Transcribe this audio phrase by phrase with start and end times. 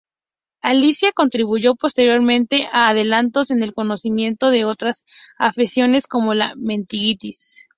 [0.63, 5.03] Alice contribuyó posteriormente a adelantos en el conocimiento de otras
[5.37, 7.69] afecciones como la meningitis.